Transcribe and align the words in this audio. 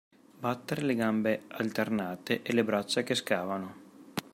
Battere 0.39 0.81
le 0.81 0.95
gambe 0.95 1.43
alternate 1.49 2.41
e 2.41 2.53
le 2.53 2.63
braccia 2.63 3.03
che 3.03 3.13
scavano 3.13 3.75